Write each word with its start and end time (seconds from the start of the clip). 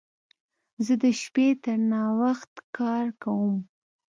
زه 0.85 0.93
د 1.03 1.05
شپې 1.21 1.47
تر 1.63 1.77
ناوخت 1.91 2.53
کار 2.77 3.05
کوم. 3.21 3.55